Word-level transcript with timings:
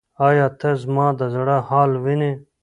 ایا 0.27 0.47
ته 0.59 0.69
زما 0.83 1.07
د 1.19 1.21
زړه 1.35 1.57
حال 1.67 1.91
وینې؟ 2.03 2.33